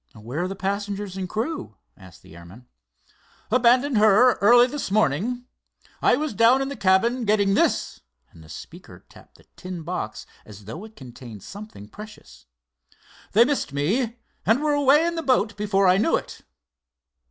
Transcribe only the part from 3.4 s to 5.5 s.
"Abandoned her early this morning.